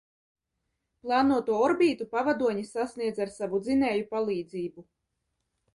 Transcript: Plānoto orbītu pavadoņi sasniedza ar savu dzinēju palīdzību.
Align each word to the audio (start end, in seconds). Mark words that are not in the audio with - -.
Plānoto 1.03 1.59
orbītu 1.65 2.07
pavadoņi 2.15 2.65
sasniedza 2.71 3.25
ar 3.27 3.35
savu 3.37 3.61
dzinēju 3.67 4.11
palīdzību. 4.17 4.91